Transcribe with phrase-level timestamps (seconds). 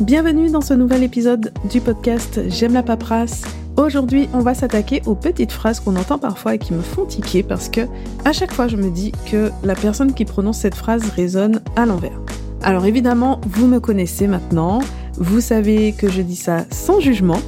[0.00, 3.42] Bienvenue dans ce nouvel épisode du podcast J'aime la paperasse.
[3.76, 7.42] Aujourd'hui, on va s'attaquer aux petites phrases qu'on entend parfois et qui me font tiquer
[7.42, 7.82] parce que
[8.24, 11.84] à chaque fois, je me dis que la personne qui prononce cette phrase résonne à
[11.84, 12.18] l'envers.
[12.62, 14.80] Alors évidemment, vous me connaissez maintenant,
[15.18, 17.38] vous savez que je dis ça sans jugement.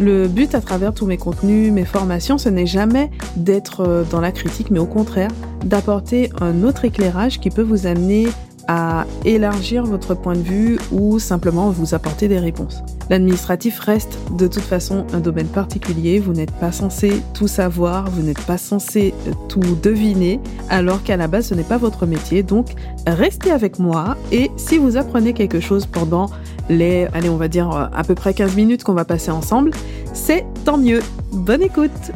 [0.00, 4.22] Le but à travers tous mes contenus, mes formations, ce n'est jamais d'être euh, dans
[4.22, 5.30] la critique, mais au contraire,
[5.66, 8.26] d'apporter un autre éclairage qui peut vous amener
[8.72, 12.84] à élargir votre point de vue ou simplement vous apporter des réponses.
[13.08, 18.22] L'administratif reste de toute façon un domaine particulier, vous n'êtes pas censé tout savoir, vous
[18.22, 19.12] n'êtes pas censé
[19.48, 20.38] tout deviner,
[20.68, 22.68] alors qu'à la base ce n'est pas votre métier, donc
[23.08, 26.30] restez avec moi et si vous apprenez quelque chose pendant
[26.68, 29.72] les, allez on va dire à peu près 15 minutes qu'on va passer ensemble,
[30.12, 31.00] c'est tant mieux.
[31.32, 32.12] Bonne écoute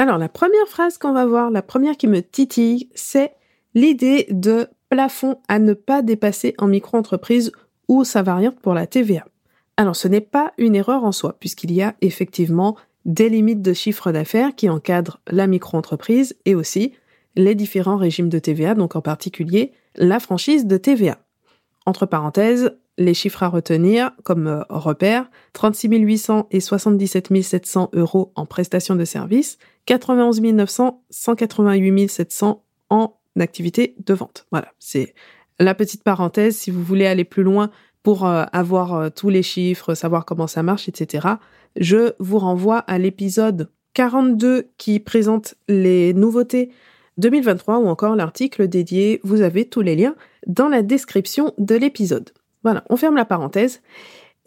[0.00, 3.34] Alors, la première phrase qu'on va voir, la première qui me titille, c'est
[3.74, 7.52] l'idée de plafond à ne pas dépasser en micro-entreprise
[7.86, 9.26] ou sa variante pour la TVA.
[9.76, 13.74] Alors, ce n'est pas une erreur en soi, puisqu'il y a effectivement des limites de
[13.74, 16.94] chiffre d'affaires qui encadrent la micro-entreprise et aussi
[17.36, 21.18] les différents régimes de TVA, donc en particulier la franchise de TVA.
[21.84, 28.32] Entre parenthèses, les chiffres à retenir comme euh, repère, 36 800 et 77 700 euros
[28.34, 29.58] en prestation de services,
[29.90, 34.46] 91 900, 188 700 en activité de vente.
[34.52, 35.14] Voilà, c'est
[35.58, 36.56] la petite parenthèse.
[36.56, 37.72] Si vous voulez aller plus loin
[38.04, 41.26] pour euh, avoir euh, tous les chiffres, savoir comment ça marche, etc.,
[41.74, 46.70] je vous renvoie à l'épisode 42 qui présente les nouveautés
[47.18, 49.18] 2023 ou encore l'article dédié.
[49.24, 50.14] Vous avez tous les liens
[50.46, 52.30] dans la description de l'épisode.
[52.62, 53.82] Voilà, on ferme la parenthèse.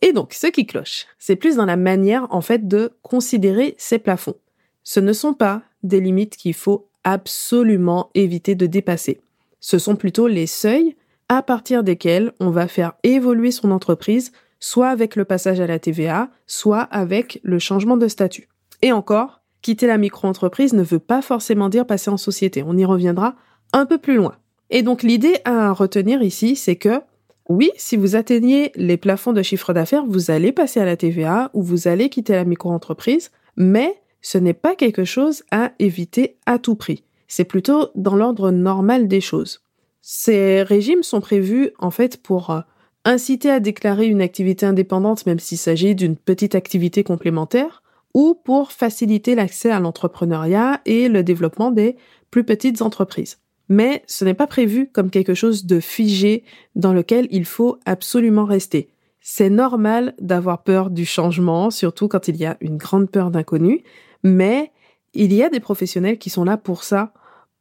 [0.01, 3.99] Et donc, ce qui cloche, c'est plus dans la manière, en fait, de considérer ces
[3.99, 4.35] plafonds.
[4.83, 9.21] Ce ne sont pas des limites qu'il faut absolument éviter de dépasser.
[9.59, 10.95] Ce sont plutôt les seuils
[11.29, 15.79] à partir desquels on va faire évoluer son entreprise, soit avec le passage à la
[15.79, 18.49] TVA, soit avec le changement de statut.
[18.81, 22.63] Et encore, quitter la micro-entreprise ne veut pas forcément dire passer en société.
[22.65, 23.35] On y reviendra
[23.71, 24.35] un peu plus loin.
[24.69, 27.01] Et donc l'idée à retenir ici, c'est que
[27.49, 31.49] oui, si vous atteignez les plafonds de chiffre d'affaires, vous allez passer à la TVA
[31.53, 36.57] ou vous allez quitter la micro-entreprise, mais ce n'est pas quelque chose à éviter à
[36.57, 37.03] tout prix.
[37.27, 39.61] C'est plutôt dans l'ordre normal des choses.
[40.01, 42.61] Ces régimes sont prévus en fait pour euh,
[43.05, 47.83] inciter à déclarer une activité indépendante même s'il s'agit d'une petite activité complémentaire
[48.13, 51.97] ou pour faciliter l'accès à l'entrepreneuriat et le développement des
[52.31, 53.39] plus petites entreprises.
[53.69, 56.43] Mais ce n'est pas prévu comme quelque chose de figé
[56.75, 58.89] dans lequel il faut absolument rester.
[59.19, 63.83] C'est normal d'avoir peur du changement, surtout quand il y a une grande peur d'inconnu,
[64.23, 64.71] mais
[65.13, 67.13] il y a des professionnels qui sont là pour ça,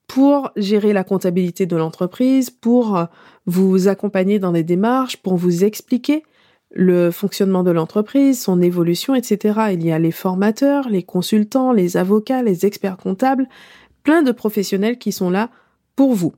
[0.07, 3.05] pour gérer la comptabilité de l'entreprise, pour euh,
[3.47, 6.23] vous accompagner dans des démarches, pour vous expliquer
[6.75, 9.73] le fonctionnement de l'entreprise, son évolution, etc.
[9.73, 13.49] Il y a les formateurs, les consultants, les avocats, les experts comptables,
[14.03, 15.51] plein de professionnels qui sont là
[15.97, 16.33] pour vous.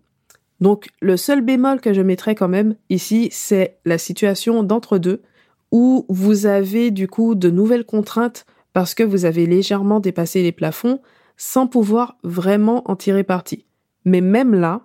[0.60, 5.22] Donc le seul bémol que je mettrai quand même ici, c'est la situation d'entre-deux,
[5.70, 10.52] où vous avez du coup de nouvelles contraintes parce que vous avez légèrement dépassé les
[10.52, 11.00] plafonds
[11.38, 13.64] sans pouvoir vraiment en tirer parti.
[14.04, 14.82] Mais même là,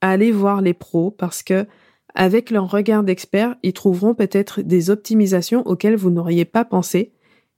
[0.00, 1.66] allez voir les pros parce que
[2.14, 7.12] avec leur regard d'expert, ils trouveront peut-être des optimisations auxquelles vous n'auriez pas pensé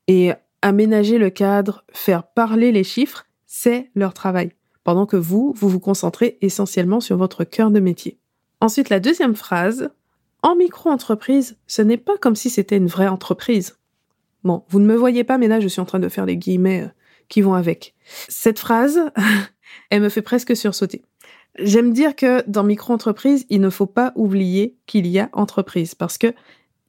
[0.06, 4.53] et aménager le cadre, faire parler les chiffres, c'est leur travail.
[4.84, 8.19] Pendant que vous, vous vous concentrez essentiellement sur votre cœur de métier.
[8.61, 9.91] Ensuite, la deuxième phrase,
[10.43, 13.77] en micro-entreprise, ce n'est pas comme si c'était une vraie entreprise.
[14.44, 16.37] Bon, vous ne me voyez pas, mais là, je suis en train de faire les
[16.37, 16.88] guillemets euh,
[17.28, 17.94] qui vont avec.
[18.28, 19.00] Cette phrase,
[19.91, 21.03] elle me fait presque sursauter.
[21.59, 26.19] J'aime dire que dans micro-entreprise, il ne faut pas oublier qu'il y a entreprise, parce
[26.19, 26.34] que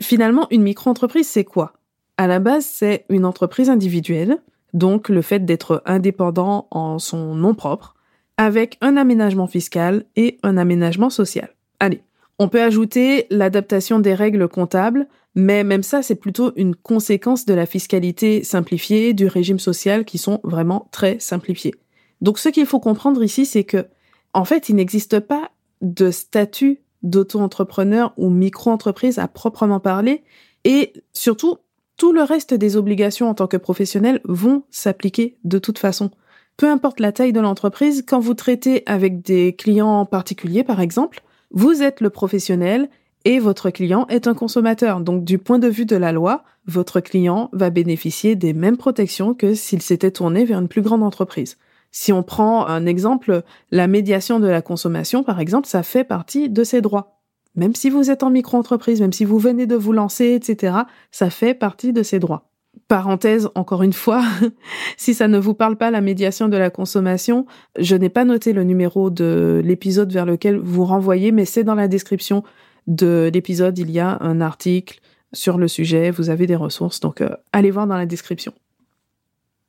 [0.01, 1.73] finalement, une micro-entreprise, c'est quoi?
[2.17, 4.37] À la base, c'est une entreprise individuelle,
[4.73, 7.95] donc le fait d'être indépendant en son nom propre,
[8.37, 11.49] avec un aménagement fiscal et un aménagement social.
[11.79, 12.01] Allez,
[12.39, 17.53] on peut ajouter l'adaptation des règles comptables, mais même ça, c'est plutôt une conséquence de
[17.53, 21.75] la fiscalité simplifiée, du régime social qui sont vraiment très simplifiés.
[22.21, 23.85] Donc ce qu'il faut comprendre ici, c'est que,
[24.33, 25.51] en fait, il n'existe pas
[25.81, 30.23] de statut d'auto-entrepreneur ou micro-entreprise à proprement parler,
[30.63, 31.57] et surtout,
[31.97, 36.11] tout le reste des obligations en tant que professionnel vont s'appliquer de toute façon.
[36.57, 41.21] Peu importe la taille de l'entreprise, quand vous traitez avec des clients particuliers, par exemple,
[41.51, 42.89] vous êtes le professionnel
[43.25, 45.01] et votre client est un consommateur.
[45.01, 49.33] Donc du point de vue de la loi, votre client va bénéficier des mêmes protections
[49.33, 51.57] que s'il s'était tourné vers une plus grande entreprise.
[51.91, 56.49] Si on prend un exemple, la médiation de la consommation, par exemple, ça fait partie
[56.49, 57.19] de ces droits.
[57.55, 60.75] Même si vous êtes en micro-entreprise, même si vous venez de vous lancer, etc.,
[61.09, 62.49] ça fait partie de ces droits.
[62.89, 64.23] Parenthèse, encore une fois,
[64.97, 67.45] si ça ne vous parle pas la médiation de la consommation,
[67.79, 71.75] je n'ai pas noté le numéro de l'épisode vers lequel vous renvoyez, mais c'est dans
[71.75, 72.43] la description
[72.87, 74.99] de l'épisode, il y a un article
[75.33, 78.53] sur le sujet, vous avez des ressources, donc euh, allez voir dans la description.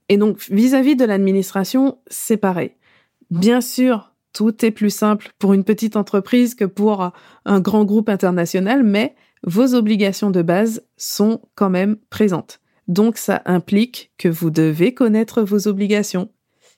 [0.08, 2.72] Et donc, vis-à-vis -vis de l'administration, c'est pareil.
[3.30, 7.10] Bien sûr, tout est plus simple pour une petite entreprise que pour
[7.44, 12.60] un grand groupe international, mais vos obligations de base sont quand même présentes.
[12.88, 16.28] Donc ça implique que vous devez connaître vos obligations.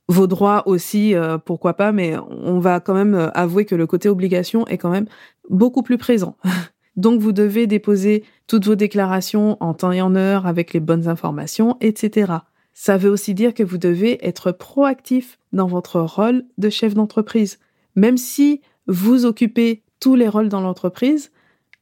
[0.09, 3.87] Vos droits aussi, euh, pourquoi pas, mais on va quand même euh, avouer que le
[3.87, 5.07] côté obligation est quand même
[5.51, 6.37] beaucoup plus présent.
[6.97, 11.09] Donc vous devez déposer toutes vos déclarations en temps et en heure avec les bonnes
[11.09, 12.33] informations, etc.
[12.73, 17.59] Ça veut aussi dire que vous devez être proactif dans votre rôle de chef d'entreprise.
[17.95, 21.31] Même si vous occupez tous les rôles dans l'entreprise,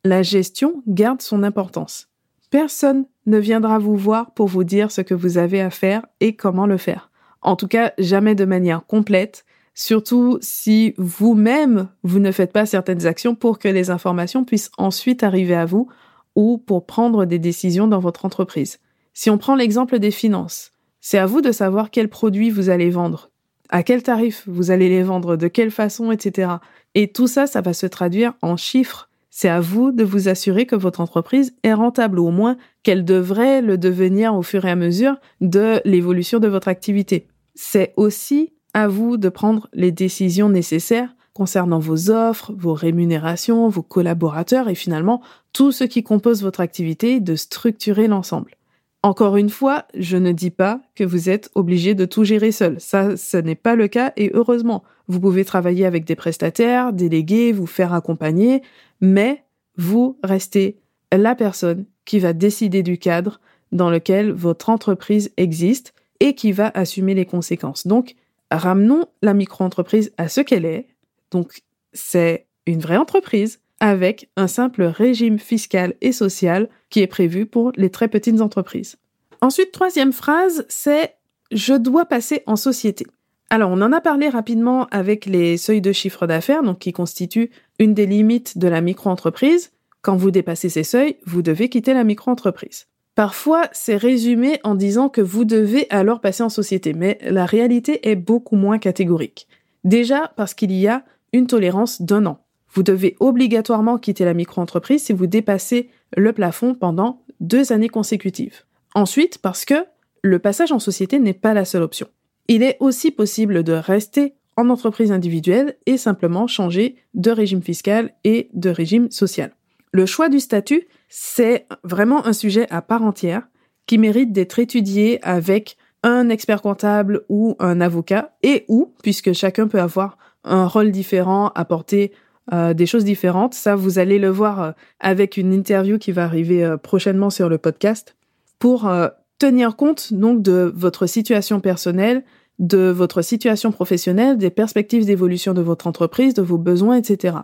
[0.05, 2.09] la gestion garde son importance.
[2.51, 6.35] Personne ne viendra vous voir pour vous dire ce que vous avez à faire et
[6.37, 7.11] comment le faire.
[7.43, 9.45] En tout cas, jamais de manière complète,
[9.75, 15.23] surtout si vous-même, vous ne faites pas certaines actions pour que les informations puissent ensuite
[15.23, 15.89] arriver à vous
[16.35, 18.79] ou pour prendre des décisions dans votre entreprise.
[19.15, 22.91] Si on prend l'exemple des finances, c'est à vous de savoir quels produits vous allez
[22.91, 23.31] vendre,
[23.69, 26.53] à quel tarif vous allez les vendre, de quelle façon, etc.
[26.95, 29.06] Et tout ça, ça va se traduire en chiffres.
[29.39, 33.05] C'est à vous de vous assurer que votre entreprise est rentable, ou au moins qu'elle
[33.05, 37.29] devrait le devenir au fur et à mesure de l'évolution de votre activité.
[37.55, 43.83] C'est aussi à vous de prendre les décisions nécessaires concernant vos offres, vos rémunérations, vos
[43.83, 45.21] collaborateurs et finalement
[45.53, 48.53] tout ce qui compose votre activité, de structurer l'ensemble.
[49.03, 52.81] Encore une fois, je ne dis pas que vous êtes obligé de tout gérer seul.
[52.81, 54.83] Ça, ce n'est pas le cas et heureusement.
[55.07, 58.63] Vous pouvez travailler avec des prestataires, déléguer, vous faire accompagner,
[59.01, 59.45] mais
[59.77, 60.81] vous restez
[61.13, 63.41] la personne qui va décider du cadre
[63.73, 67.87] dans lequel votre entreprise existe et qui va assumer les conséquences.
[67.87, 68.15] Donc,
[68.51, 70.89] ramenons la micro-entreprise à ce qu'elle est.
[71.31, 71.61] Donc,
[71.93, 77.73] c'est une vraie entreprise avec un simple régime fiscal et social qui est prévu pour
[77.77, 78.97] les très petites entreprises.
[79.41, 81.15] Ensuite, troisième phrase, c'est
[81.51, 83.07] je dois passer en société.
[83.51, 87.51] Alors, on en a parlé rapidement avec les seuils de chiffre d'affaires, donc qui constituent
[87.79, 89.71] une des limites de la micro-entreprise.
[90.03, 92.87] Quand vous dépassez ces seuils, vous devez quitter la micro-entreprise.
[93.15, 98.09] Parfois, c'est résumé en disant que vous devez alors passer en société, mais la réalité
[98.11, 99.47] est beaucoup moins catégorique.
[99.85, 102.46] Déjà parce qu'il y a une tolérance d'un an.
[102.73, 108.65] Vous devez obligatoirement quitter la micro-entreprise si vous dépassez le plafond pendant deux années consécutives.
[108.95, 109.85] Ensuite, parce que
[110.23, 112.09] le passage en société n'est pas la seule option.
[112.49, 118.15] Il est aussi possible de rester en entreprise individuelle et simplement changer de régime fiscal
[118.25, 119.53] et de régime social.
[119.93, 123.49] Le choix du statut, c'est vraiment un sujet à part entière
[123.87, 129.69] qui mérite d'être étudié avec un expert comptable ou un avocat et ou, puisque chacun
[129.69, 132.13] peut avoir un rôle différent, apporter
[132.53, 133.55] euh, des choses différentes.
[133.55, 134.71] Ça, vous allez le voir euh,
[135.01, 138.15] avec une interview qui va arriver euh, prochainement sur le podcast
[138.61, 138.91] pour
[139.39, 142.25] tenir compte donc de votre situation personnelle,
[142.59, 147.37] de votre situation professionnelle, des perspectives d'évolution de votre entreprise, de vos besoins, etc.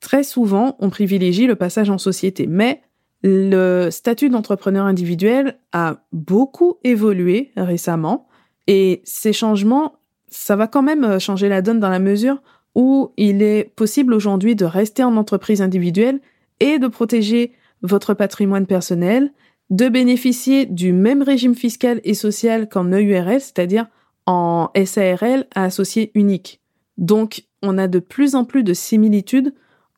[0.00, 2.82] Très souvent, on privilégie le passage en société, mais
[3.22, 8.26] le statut d'entrepreneur individuel a beaucoup évolué récemment
[8.66, 12.42] et ces changements, ça va quand même changer la donne dans la mesure
[12.78, 16.20] où il est possible aujourd'hui de rester en entreprise individuelle
[16.60, 19.32] et de protéger votre patrimoine personnel,
[19.68, 23.88] de bénéficier du même régime fiscal et social qu'en EURL, c'est-à-dire
[24.26, 26.60] en SARL à associé unique.
[26.98, 29.54] Donc, on a de plus en plus de similitudes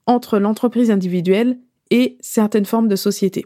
[0.07, 1.59] entre l'entreprise individuelle
[1.91, 3.45] et certaines formes de société.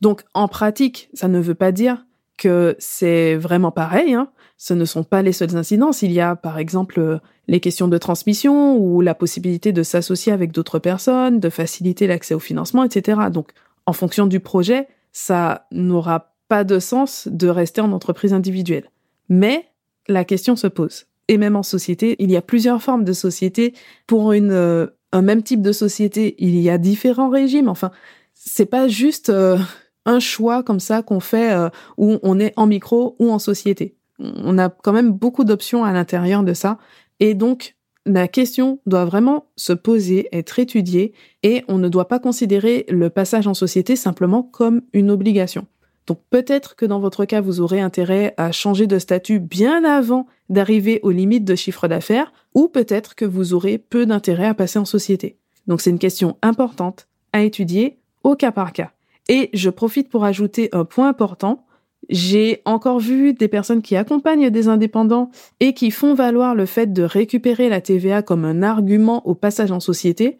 [0.00, 4.14] Donc, en pratique, ça ne veut pas dire que c'est vraiment pareil.
[4.14, 4.30] Hein.
[4.66, 6.00] Ce ne sont pas les seules incidences.
[6.00, 10.52] Il y a, par exemple, les questions de transmission ou la possibilité de s'associer avec
[10.52, 13.20] d'autres personnes, de faciliter l'accès au financement, etc.
[13.30, 13.50] Donc,
[13.84, 18.88] en fonction du projet, ça n'aura pas de sens de rester en entreprise individuelle.
[19.28, 19.66] Mais
[20.08, 21.08] la question se pose.
[21.28, 23.74] Et même en société, il y a plusieurs formes de société.
[24.06, 27.68] Pour une, euh, un même type de société, il y a différents régimes.
[27.68, 27.90] Enfin,
[28.32, 29.58] c'est pas juste euh,
[30.06, 31.68] un choix comme ça qu'on fait euh,
[31.98, 33.98] où on est en micro ou en société.
[34.42, 36.78] On a quand même beaucoup d'options à l'intérieur de ça.
[37.20, 37.76] Et donc,
[38.06, 41.12] la question doit vraiment se poser, être étudiée,
[41.42, 45.66] et on ne doit pas considérer le passage en société simplement comme une obligation.
[46.06, 50.26] Donc peut-être que dans votre cas, vous aurez intérêt à changer de statut bien avant
[50.50, 54.78] d'arriver aux limites de chiffre d'affaires, ou peut-être que vous aurez peu d'intérêt à passer
[54.78, 55.38] en société.
[55.66, 58.92] Donc c'est une question importante à étudier au cas par cas.
[59.28, 61.64] Et je profite pour ajouter un point important.
[62.10, 65.30] J'ai encore vu des personnes qui accompagnent des indépendants
[65.60, 69.72] et qui font valoir le fait de récupérer la TVA comme un argument au passage
[69.72, 70.38] en société,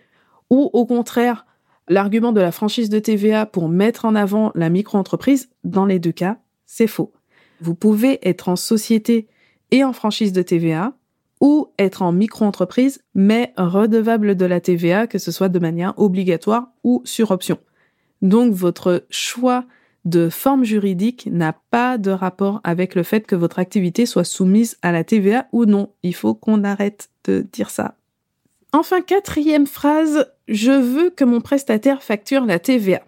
[0.51, 1.47] ou au contraire,
[1.89, 5.49] l'argument de la franchise de TVA pour mettre en avant la micro-entreprise.
[5.65, 7.13] Dans les deux cas, c'est faux.
[7.61, 9.29] Vous pouvez être en société
[9.71, 10.95] et en franchise de TVA,
[11.41, 16.69] ou être en micro-entreprise, mais redevable de la TVA, que ce soit de manière obligatoire
[16.85, 17.59] ou sur option.
[18.23, 19.65] Donc votre choix
[20.05, 24.77] de forme juridique n'a pas de rapport avec le fait que votre activité soit soumise
[24.83, 25.91] à la TVA ou non.
[26.03, 27.95] Il faut qu'on arrête de dire ça.
[28.73, 33.03] Enfin, quatrième phrase, je veux que mon prestataire facture la TVA.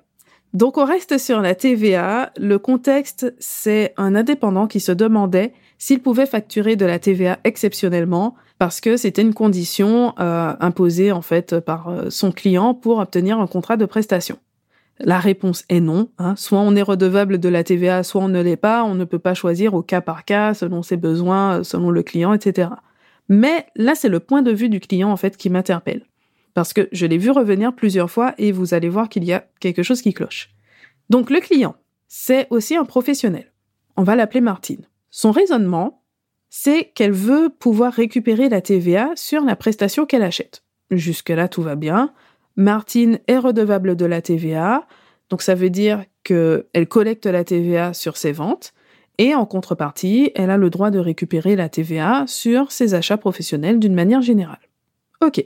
[0.55, 2.33] Donc on reste sur la TVA.
[2.39, 8.35] Le contexte, c'est un indépendant qui se demandait s'il pouvait facturer de la TVA exceptionnellement
[8.59, 13.39] parce que c'était une condition euh, imposée en fait par euh, son client pour obtenir
[13.39, 14.39] un contrat de prestation.
[14.99, 16.09] La réponse est non.
[16.19, 16.37] Hein.
[16.37, 18.85] Soit on est redevable de la TVA, soit on ne l'est pas.
[18.85, 22.33] On ne peut pas choisir au cas par cas, selon ses besoins, selon le client,
[22.33, 22.71] etc.
[23.29, 26.07] Mais là, c'est le point de vue du client en fait qui m'interpelle.
[26.55, 29.47] Parce que je l'ai vu revenir plusieurs fois et vous allez voir qu'il y a
[29.61, 30.51] quelque chose qui cloche.
[31.11, 31.77] Donc le client,
[32.09, 33.53] c'est aussi un professionnel.
[33.97, 34.87] On va l'appeler Martine.
[35.11, 36.03] Son raisonnement,
[36.49, 40.63] c'est qu'elle veut pouvoir récupérer la TVA sur la prestation qu'elle achète.
[40.91, 42.13] Jusque-là, tout va bien.
[42.57, 44.87] Martine est redevable de la TVA,
[45.31, 48.73] donc ça veut dire qu'elle collecte la TVA sur ses ventes,
[49.19, 53.79] et en contrepartie, elle a le droit de récupérer la TVA sur ses achats professionnels
[53.79, 54.61] d'une manière générale.
[55.23, 55.45] Ok.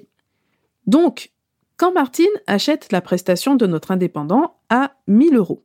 [0.86, 1.30] Donc,
[1.76, 5.64] quand Martine achète la prestation de notre indépendant à 1000 euros,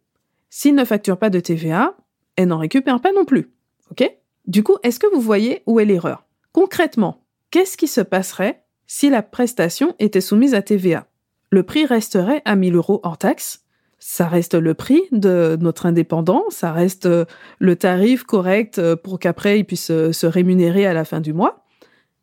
[0.50, 1.96] s'il ne facture pas de TVA,
[2.36, 3.52] elle n'en récupère pas non plus.
[3.92, 4.10] Ok?
[4.46, 6.26] Du coup, est-ce que vous voyez où est l'erreur?
[6.52, 11.08] Concrètement, qu'est-ce qui se passerait si la prestation était soumise à TVA
[11.50, 13.64] le prix resterait à 1000 euros hors taxe.
[14.00, 17.26] Ça reste le prix de notre indépendant, ça reste euh,
[17.60, 21.34] le tarif correct euh, pour qu'après il puisse euh, se rémunérer à la fin du
[21.34, 21.66] mois.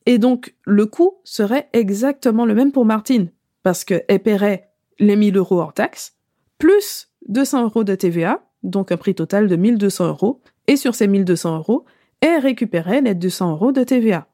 [0.06, 3.30] Et donc, le coût serait exactement le même pour Martine,
[3.62, 6.16] parce qu'elle paierait les 1000 euros hors taxe,
[6.58, 11.08] plus 200 euros de TVA, donc un prix total de 1200 euros, et sur ces
[11.08, 11.84] 1200 euros,
[12.20, 14.28] elle récupérait les 200 euros de TVA.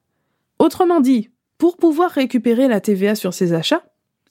[0.59, 3.85] Autrement dit, pour pouvoir récupérer la TVA sur ses achats,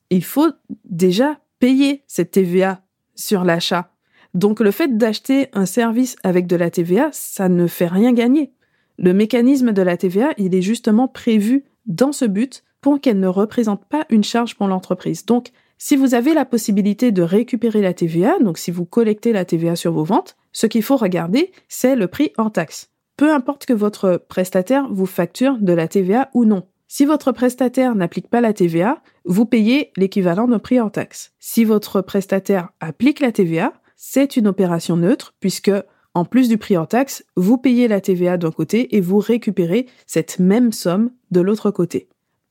[0.09, 0.51] il faut
[0.85, 2.81] déjà payer cette TVA
[3.15, 3.91] sur l'achat.
[4.33, 8.53] Donc le fait d'acheter un service avec de la TVA, ça ne fait rien gagner.
[8.97, 13.27] Le mécanisme de la TVA, il est justement prévu dans ce but pour qu'elle ne
[13.27, 15.25] représente pas une charge pour l'entreprise.
[15.25, 19.45] Donc si vous avez la possibilité de récupérer la TVA, donc si vous collectez la
[19.45, 22.89] TVA sur vos ventes, ce qu'il faut regarder, c'est le prix hors taxe.
[23.15, 26.63] Peu importe que votre prestataire vous facture de la TVA ou non.
[26.89, 31.33] Si votre prestataire n'applique pas la TVA, vous payez l'équivalent d'un prix en taxe.
[31.37, 35.71] Si votre prestataire applique la TVA, c'est une opération neutre puisque,
[36.13, 39.87] en plus du prix en taxe, vous payez la TVA d'un côté et vous récupérez
[40.05, 42.07] cette même somme de l'autre côté.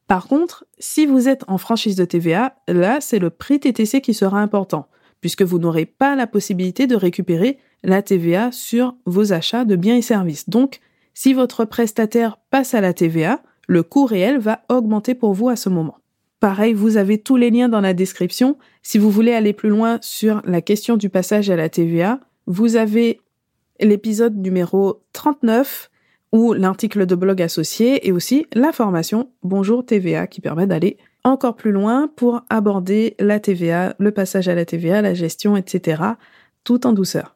[0.06, 4.12] Par contre, si vous êtes en franchise de TVA, là, c'est le prix TTC qui
[4.12, 4.88] sera important,
[5.20, 9.96] puisque vous n'aurez pas la possibilité de récupérer la TVA sur vos achats de biens
[9.96, 10.48] et services.
[10.48, 10.80] Donc,
[11.14, 15.56] si votre prestataire passe à la TVA, le coût réel va augmenter pour vous à
[15.56, 15.98] ce moment.
[16.40, 18.56] Pareil, vous avez tous les liens dans la description.
[18.82, 22.76] Si vous voulez aller plus loin sur la question du passage à la TVA, vous
[22.76, 23.20] avez
[23.80, 25.90] l'épisode numéro 39
[26.32, 31.56] ou l'article de blog associé et aussi la formation Bonjour TVA qui permet d'aller encore
[31.56, 36.02] plus loin pour aborder la TVA, le passage à la TVA, la gestion, etc.
[36.62, 37.35] tout en douceur.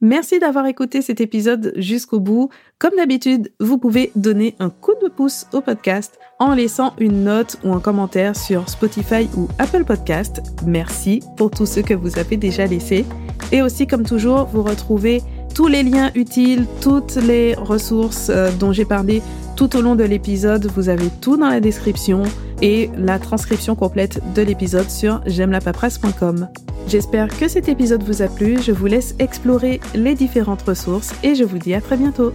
[0.00, 2.50] Merci d'avoir écouté cet épisode jusqu'au bout.
[2.78, 7.56] Comme d'habitude, vous pouvez donner un coup de pouce au podcast en laissant une note
[7.64, 10.40] ou un commentaire sur Spotify ou Apple Podcast.
[10.64, 13.06] Merci pour tous ceux que vous avez déjà laissés.
[13.50, 15.20] Et aussi, comme toujours, vous retrouvez
[15.52, 19.20] tous les liens utiles, toutes les ressources euh, dont j'ai parlé
[19.56, 20.66] tout au long de l'épisode.
[20.76, 22.22] Vous avez tout dans la description
[22.62, 25.60] et la transcription complète de l'épisode sur j'aime la
[26.86, 31.34] J'espère que cet épisode vous a plu, je vous laisse explorer les différentes ressources et
[31.34, 32.32] je vous dis à très bientôt.